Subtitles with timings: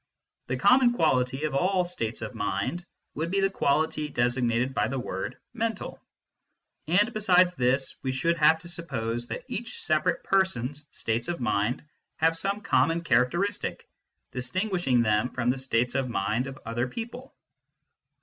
[0.47, 4.97] The common quality of all states of mind would be the quality designated by the
[4.97, 6.01] word" mental";
[6.87, 11.39] and besides this we should have to suppose that each separate person s states of
[11.39, 11.83] mind
[12.15, 13.87] have some common characteristic
[14.33, 17.35] distin guishing them from the states of mind of other people.